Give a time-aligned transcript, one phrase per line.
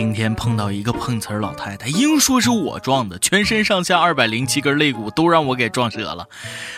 [0.00, 6.26] 今天碰到一个碰瓷儿老太太，硬说是我撞的，全身上下二百零七根肋骨都让我给撞折了。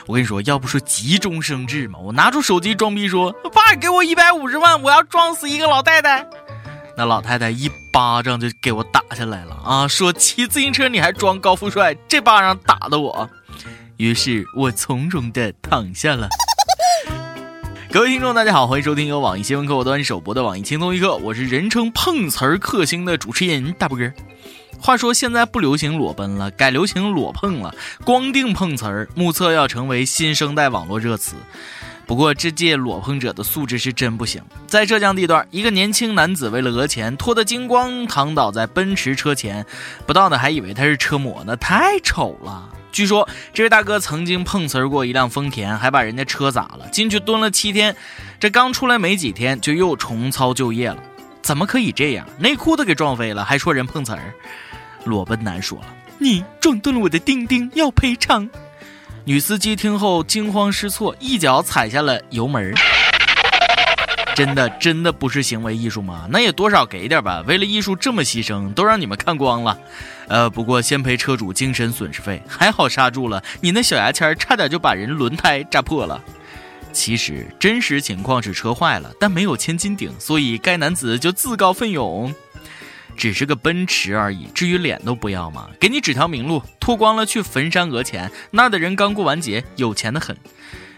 [0.06, 6.26] 我跟你说，要不说急中生智嘛，我拿出手机装逼说：“爸，给我一百五十万，我要撞死一个老太太。”
[6.98, 9.86] 那老太太一巴掌就给我打下来了啊！
[9.86, 13.30] 说骑自行车你还装高富帅，这巴掌打的我。
[13.98, 16.28] 于是我从容的躺下了。
[17.92, 24.10] 各位听众，大家好，欢迎收听由网易新闻客户端首播的网易轻松一刻，我是人称碰瓷儿克星的主持人大波哥。
[24.80, 31.36] 话说现在不流行裸奔了，改流行裸碰了，光腚碰瓷儿，目测要成为新生代网络热词。
[32.06, 34.42] 不过这届裸碰者的素质是真不行。
[34.66, 39.66] 在浙江地段，一个年轻男子为了讹钱，脱得精光，躺倒在奔驰车前，
[40.06, 42.70] 不到的还以为他是车模呢，太丑了。
[42.92, 47.96] 据说这位大哥曾经碰瓷儿过一辆丰田，还把人家车砸了，进去蹲了七天。
[48.38, 51.02] 这刚出来没几天，就又重操旧业了。
[51.42, 52.24] 怎么可以这样？
[52.38, 54.34] 内裤都给撞飞了，还说人碰瓷儿？
[55.04, 55.86] 裸奔男说了
[56.18, 58.48] ：“你撞断了我的钉钉，要赔偿。”
[59.24, 62.74] 女司机听后惊慌失措，一脚踩下了油门。
[64.34, 66.26] 真的真的不是行为艺术吗？
[66.30, 67.42] 那也多少给点吧。
[67.46, 69.78] 为了艺术这么牺牲，都让你们看光了。
[70.28, 73.42] 呃，不过先赔车主精神损失费，还好刹住了。
[73.60, 76.22] 你那小牙签差点就把人轮胎扎破了。
[76.92, 82.34] 其实真实情况是车坏了，但没有千斤顶，所以该男子就自告奋勇。
[83.14, 85.68] 只是个奔驰而已，至于脸都不要吗？
[85.78, 88.30] 给你指条明路，脱光了去坟山讹钱。
[88.50, 90.34] 那儿的人刚过完节，有钱的很。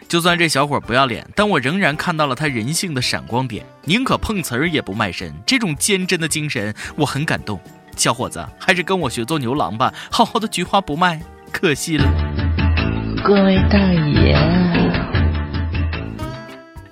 [0.09, 5.35] 就算这小伙不要脸，但我仍然看到了他人性的闪光点，宁可碰瓷儿也不卖身。
[5.47, 7.61] 这种坚贞的精神，我很感动。
[7.97, 12.05] 小伙子，还是跟我学做牛郎吧，好好的菊花不卖，可惜了。
[13.25, 14.39] 各位大爷。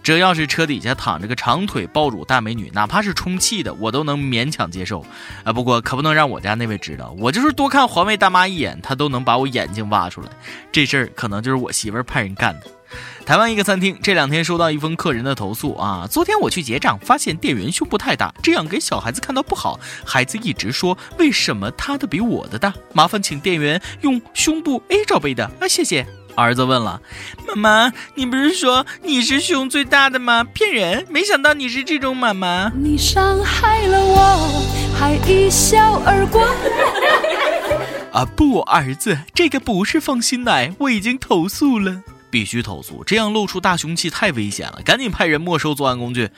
[0.03, 5.05] 这要是车底下躺着个长腿爆乳大美女，哪怕是充气的，我都能勉强接受。
[5.45, 10.29] 啊，不过可不能让我家那位知道，我就是多看环卫大妈一眼，她都能把我眼睛挖出来。
[10.73, 12.67] 这事儿可能就是我媳妇儿派人干的。
[13.25, 19.79] 台湾一个餐厅这两天收到一封客人的投诉啊，昨天我去结账，发现店员胸部太大，这样给小孩子看到不好。
[20.05, 26.07] 孩子一直说为什么他的比我的大，麻烦请店员用胸部 A 罩杯的啊，谢谢。
[26.35, 26.99] 儿子问了
[27.47, 30.43] ：“妈妈，你不是说你是胸最大的吗？
[30.43, 31.05] 骗人！
[31.11, 34.65] 没想到你是这种妈妈。”你伤害了我，
[34.99, 36.43] 还一笑而过。
[38.13, 46.31] 啊不，儿子，这个不是放心奶，我已经投诉了，必须投诉，这样露出大凶器太危险了，赶紧派人没收作案工具。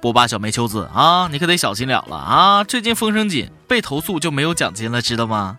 [0.00, 2.64] 波霸小梅秋子啊，你可得小心了了啊！
[2.64, 5.58] 最近风声紧，被投诉就没有奖金了，知道吗？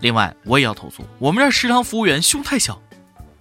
[0.00, 2.80] 另外，我也要投诉，我们这食堂服务员胸太小。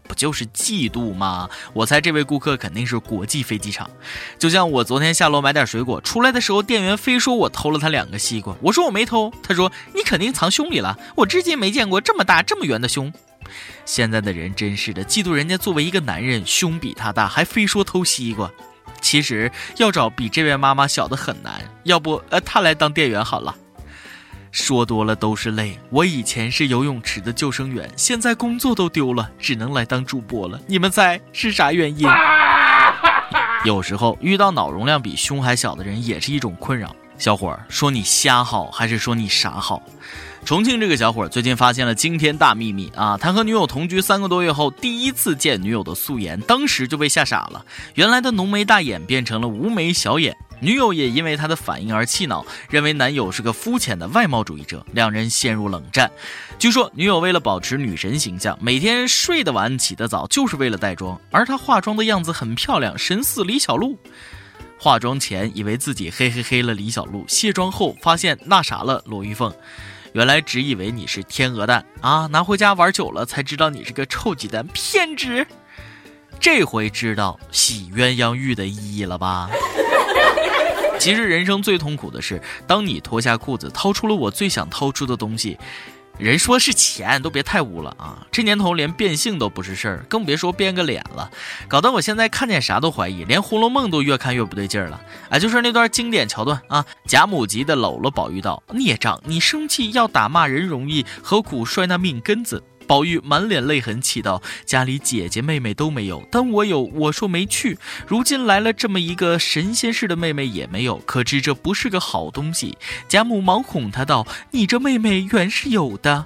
[0.08, 1.50] 不就是嫉妒吗？
[1.74, 3.90] 我猜这位顾客肯定是国际飞机场。
[4.38, 10.98] 就像我昨天下楼买点水果，出来的时候，店员非说我偷了他两个西瓜，我说我没偷，他说你肯定藏胸里了。
[11.16, 13.12] 我至今没见过这么大这么圆的胸。
[13.86, 18.50] 现在的人真是的，嫉妒人家作为一个男人胸比他大，还非说偷西瓜。
[19.02, 23.56] 其实要找比这位妈妈小的很难，要不呃他来当店员好了。
[24.52, 25.78] 说多了都是泪。
[25.90, 30.60] 我以前是游泳池的救生员，现在工作都丢了，只能来当主播了。
[30.66, 32.10] 你们猜是啥原因？
[33.66, 36.96] 有时候遇到脑容量比胸还小的人也是一种困扰。
[37.18, 39.84] 小伙儿，说你瞎好还是说你傻好？
[40.46, 43.18] 重庆这个小伙最近发现了惊天大秘密啊！
[43.20, 47.66] 他和女友同居三个多月后，第一次见女友的素颜，当时就被吓傻了。
[47.96, 50.38] 原来的浓眉大眼变成了无眉小眼。
[50.60, 56.12] 女友也因为他的反应而气恼，认为男友是个肤浅的外貌主义者，两人陷入冷战。
[56.60, 61.20] 据说女友为了保持女神形象，每天睡得晚起得早，就是为了带妆。
[61.32, 63.98] 而她化妆的样子很漂亮，神似李小璐。
[64.78, 69.52] 化妆前以为自己嘿嘿嘿了李小璐，卸妆后发现那啥了罗玉凤。
[70.16, 75.46] 原来只以为你是天鹅蛋啊，拿回家玩久了才知道你是个臭鸡蛋，偏执。
[76.40, 79.50] 这回知道洗鸳鸯浴的意义了吧？
[80.98, 85.58] 其实人生最痛苦的是，当你脱下裤子，掏出了我最想掏出的东西，
[86.18, 88.26] 人说是钱，都别太污了啊！
[88.32, 91.30] 这年头连变性都不是事儿，更别说变个脸了，
[91.68, 95.02] 搞得我现在看见啥都怀疑，连《红楼梦》都越看越不对劲儿了。
[95.30, 106.82] 哎，就是那段经典桥段啊，贾母急的搂了宝玉道：“孽障，你生气要打骂人容易，何苦摔那命根子？”宝玉满脸泪痕，气道：“家里姐姐妹妹都没有，但我有。
[106.82, 107.78] 我说没去，
[108.08, 112.78] 如今来了这么一个神仙似的妹妹也没有，可知这不是个好东西。”
[113.08, 116.26] 贾母忙哄他道：“你这妹妹原是有的。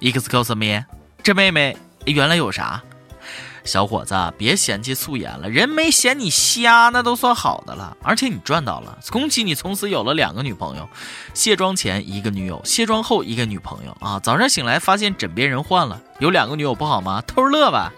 [0.00, 0.84] ”excuse me，
[1.22, 2.82] 这妹妹原来有啥？
[3.66, 7.96] 小伙子，别嫌弃素颜了，人没嫌你瞎，那都算好的了。
[8.02, 10.88] 而且你赚到了，恭喜你从此有了两个女朋友。
[11.34, 14.20] 卸妆前一个女友，卸妆后一个女朋友啊！
[14.20, 17.20] 早上醒来发现枕边人换了，有两个女友不好吗？
[17.26, 17.92] 偷乐吧。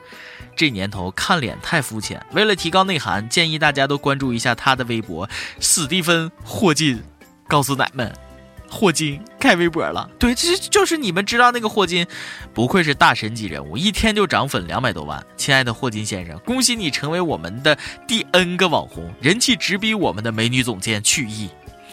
[0.57, 5.29] 这年头看脸太肤浅，为了提高内涵，建议大家都关注一下他的微博：
[5.61, 7.01] 史蒂芬·霍金。
[7.47, 8.28] 告诉奶们。
[8.71, 12.07] 霍金开微博了，对，这就是你们知道那个霍金，
[12.53, 15.25] 不愧是大神级人物，一天就涨粉两百多万。
[15.37, 17.77] 亲爱的霍金先生，恭喜你成为我们的
[18.07, 21.49] 第 N 个网红，人气直逼我们的美女总监曲艺。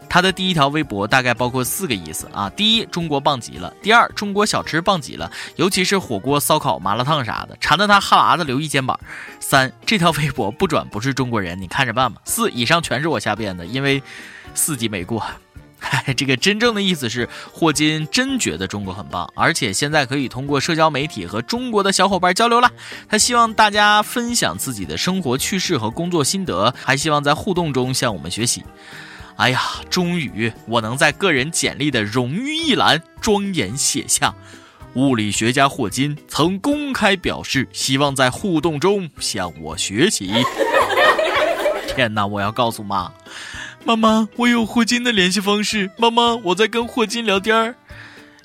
[0.08, 8.98] 他的第一条微博大概包括四个意思啊：第一，中国棒极了；第二，中国小吃棒极了，尤其是火锅、烧烤、麻辣烫啥的，馋得他哈喇子流一肩膀；
[9.40, 14.02] 三，这条微博不转不是中国人，你看着办吧；四，以上全是我瞎编的，因为
[14.54, 15.26] 四级没过。
[16.18, 22.72] 这个真正的意思是，霍金真觉得中国很棒，而且现在可以通过社交媒体和中国的小伙伴交流了。
[23.10, 28.64] 他希望大家分享自己的生活趣事和工作心得，还希望在互动中向我们学习。
[29.38, 34.34] 哎呀，终于我能在个人简历的荣誉一栏庄严写下：
[34.94, 40.32] 物理学家霍金曾公开表示，希望在互动中向我学习。
[41.94, 43.12] 天哪，我要告诉妈。
[43.86, 45.92] 妈妈，我有霍金的联系方式。
[45.96, 47.76] 妈妈，我在跟霍金聊天儿。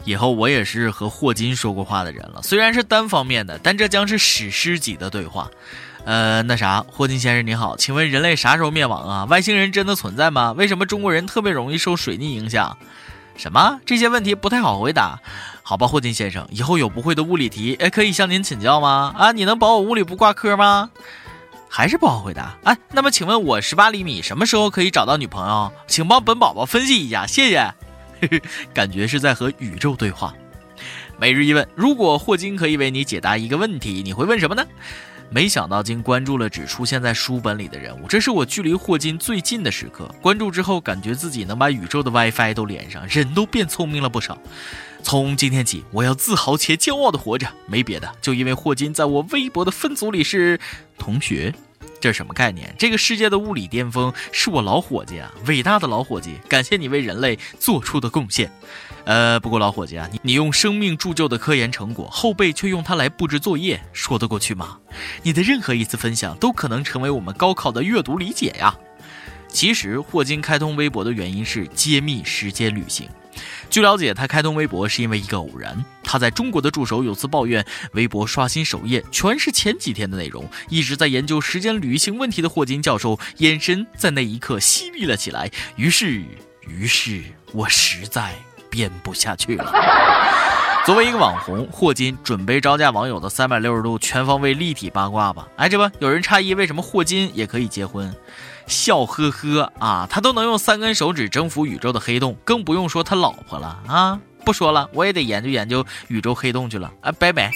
[0.04, 5.50] 以后我也是和霍金说过话的人了，虽然是单方面的，但这将是史诗级的对话。
[6.04, 9.25] 呃，那啥，霍金先生你好，请问人类啥时候灭亡啊？
[9.31, 10.52] 外星人真的存在吗？
[10.52, 12.76] 为什么中国人特别容易受水逆影响？
[13.34, 13.81] 什么？
[13.87, 15.19] 这些问题不太好回答。
[15.62, 19.14] 好吧，霍金先生，以后有不会的物理题，哎，可以向您请教吗？
[19.16, 20.90] 啊，你能保我物理不挂科吗？
[21.72, 22.58] 还是不好回答。
[22.64, 25.72] 哎，那么请问我十八厘米什么时候可以找到女朋友？
[25.87, 27.72] 请帮本宝宝分析一下，谢谢。
[28.75, 30.34] 感觉是在和宇宙对话。
[31.19, 34.67] 每日一问：如果霍金可以为你解答一个问题，你会问什么呢？
[35.32, 40.12] 没想到竟关注了只出现在书本里的人物，这是我距离霍金最近的时刻。
[40.21, 44.37] 关注之后，感觉自己能把宇宙的 WiFi 都连上，人都变聪明了不少。
[45.03, 47.47] 从今天起，我要自豪且骄傲的活着。
[47.67, 50.59] 没别的，就因为霍金在我微博的分组里是
[50.99, 51.55] 同学。
[52.00, 52.75] 这是什么概念？
[52.79, 55.31] 这个世界的物理巅峰是我老伙计啊！
[55.47, 58.50] 伟大的老伙计，感谢你为人类做出的贡献。
[59.05, 64.79] 呃，不过老伙计啊，你你用生命铸就的科研成果，后辈却用它来布置作业，说得过去吗？
[65.23, 68.75] 你的任何一次分享都可能成为我们高考的阅读理解呀。
[69.49, 73.08] 其实，霍金开通微博的原因是揭秘时间旅行。
[73.69, 75.85] 据了解，他开通微博是因为一个偶然。
[76.05, 80.49] 他在中国的助手有次抱怨，微博刷新首页全是前几天的内容。
[80.69, 85.50] 一直在研究时间旅行问题的霍金教授，眼神在那一刻犀利了起来。
[85.76, 86.23] 于是，
[86.69, 88.35] 于是我实在
[88.70, 89.72] 编不下去了。
[90.87, 95.46] 作为一个网红，霍金准备招架网友的三百六十度全方位立体八卦吧。
[95.56, 98.12] 哎，这不，有人诧异为什么霍金也可以结婚。
[98.67, 104.19] 笑呵呵啊，他都能用三根手指征服宇宙的黑洞，更不用说他老婆了啊！
[104.43, 107.12] 不说了，我也得研究研究宇宙黑洞去了啊！
[107.12, 107.50] 拜拜。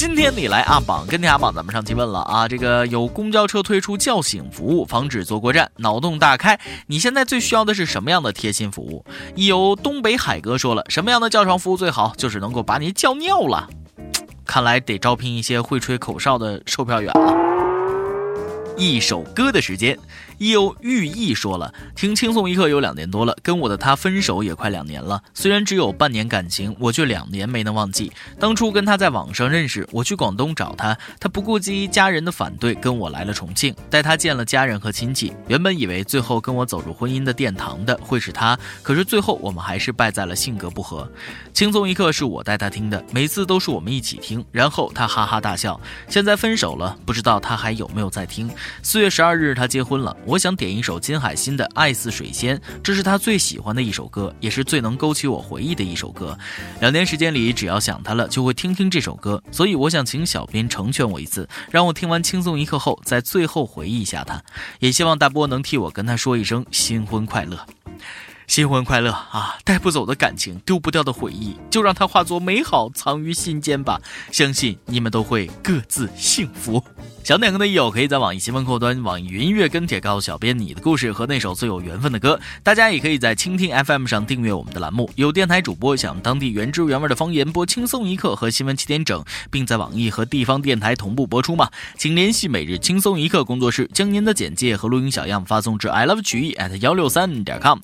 [0.00, 6.58] 今天你来阿榜跟天阿榜，咱们上期问了啊，这个有公交车推出叫醒服务，防止坐过站，脑洞大开。
[6.86, 9.04] 你现在最需要的是什么样的贴心服务？
[9.34, 12.14] 有东北海哥说了，什么样的叫床服务最好？
[12.16, 13.68] 就是能够把你叫尿了。
[14.46, 17.36] 看来得招聘一些会吹口哨的售票员了。
[18.78, 19.98] 一首歌的时间。
[20.48, 25.22] 有寓意说了，听轻松一刻有两年多了，跟我的他分手也快两年了。
[25.34, 29.86] 虽然只有半年感情，我却两年没能忘记当初跟他在网上认识。
[29.92, 35.30] 我去广东找他，他不顾及家人的反对，跟我来了重庆，带他见了家人和亲戚。
[35.46, 41.06] 原本以为最后跟我走入婚姻的殿堂的会是他，可是最后我们还是败在了性格不合。
[41.52, 45.78] 轻松一刻是我带他听的，每次都是我们一起听，然后他哈哈大笑。
[46.08, 48.50] 现在分手了，不知道他还有没有在听。
[48.82, 50.16] 四月十二日他结婚了。
[50.30, 56.38] 我想点一首金海心的《爱似水仙》，这是他最喜欢的一首歌，也是最能勾起我回忆的一首歌。
[56.80, 59.42] 两年时间里，只要想他了，就会听听这首歌。
[59.50, 64.40] 所以我想请小编成全我一次，让我听完轻松一刻后，在最后回忆一下他。
[64.78, 67.66] 也希望大波能替我跟他说一声新婚快乐，
[68.46, 69.56] 新婚快乐啊！
[69.64, 74.00] 带不走的感情，丢不掉的回忆，就让它化作美好，藏于心间吧。
[74.30, 76.80] 相信你们都会各自幸福。
[77.22, 82.40] 想点歌的益友可以在网易新闻客户端、网易云音乐跟帖告诉小编你的故事和那首最有缘分的歌。
[82.62, 85.08] 大家也可以在蜻蜓 FM 上订阅我们的栏目。
[85.16, 91.70] 有电台主播想当地原汁原味的方言播轻松一刻和新闻七点整，并在网易和地方电台同步播出吗？
[91.96, 97.78] 请联系每日轻松一刻工作室，将您的简介和录音小样发送至 i love 曲艺 at 幺六三点 com。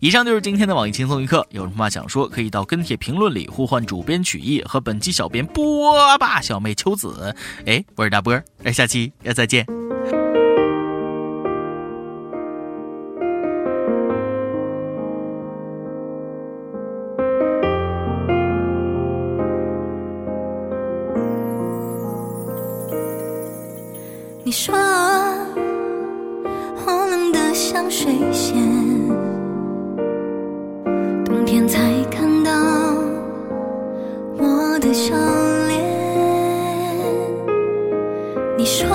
[0.00, 7.34] 以上就是今天的网易轻松一刻，有什么话想说，可以到跟帖评论里呼唤主编曲艺和本期小编波霸小妹秋子。
[7.66, 8.76] 哎，我是大波，哎。
[8.76, 9.75] 下期要再见。
[38.66, 38.88] 说，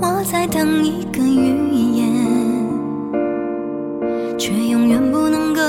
[0.00, 2.08] 我在等一个预言，
[4.36, 5.62] 却永远不能够，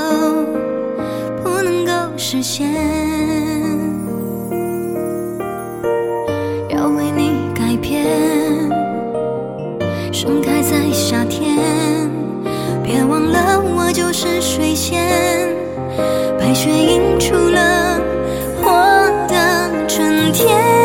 [1.44, 2.68] 不能够实现。
[6.70, 8.04] 要为你改变，
[10.12, 11.56] 盛开在夏天。
[12.82, 15.00] 别忘了，我就是水仙，
[16.36, 18.00] 白雪映出了
[18.60, 20.81] 我的春天。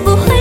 [0.00, 0.31] your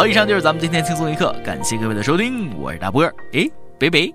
[0.00, 4.10] 好，以上就是咱们今天轻松一刻，感谢各位的收听，我是大波儿，诶，拜拜。